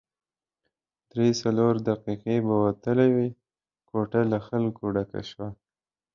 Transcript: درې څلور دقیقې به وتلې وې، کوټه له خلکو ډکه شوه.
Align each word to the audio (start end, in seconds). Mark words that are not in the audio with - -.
درې 1.11 1.27
څلور 1.41 1.73
دقیقې 1.89 2.37
به 2.45 2.55
وتلې 2.65 3.07
وې، 3.15 3.27
کوټه 3.89 4.21
له 4.31 4.37
خلکو 4.47 4.83
ډکه 4.95 5.21
شوه. 5.29 5.49